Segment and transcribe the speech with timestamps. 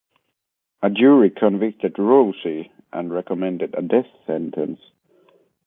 [0.81, 4.79] A jury convicted Rowsey and recommended a death sentence.